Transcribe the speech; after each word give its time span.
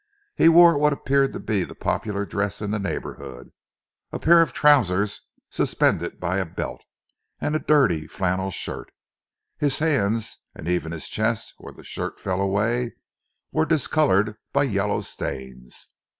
He 0.35 0.49
wore 0.49 0.79
what 0.79 0.93
appeared 0.93 1.31
to 1.33 1.39
be 1.39 1.63
the 1.63 1.75
popular 1.75 2.25
dress 2.25 2.59
in 2.59 2.71
the 2.71 2.79
neighbourhood 2.79 3.51
a 4.11 4.17
pair 4.17 4.41
of 4.41 4.51
trousers 4.51 5.21
suspended 5.51 6.19
by 6.19 6.39
a 6.39 6.45
belt, 6.47 6.81
and 7.39 7.55
a 7.55 7.59
dirty 7.59 8.07
flannel 8.07 8.49
shirt. 8.49 8.91
His 9.59 9.77
hands 9.77 10.39
and 10.55 10.67
even 10.67 10.91
his 10.91 11.07
chest, 11.07 11.53
where 11.59 11.71
the 11.71 11.83
shirt 11.85 12.19
fell 12.19 12.41
away, 12.41 12.95
were 13.51 13.63
discoloured 13.63 14.37
by 14.51 14.63
yellow 14.63 15.01
stains. 15.01 15.89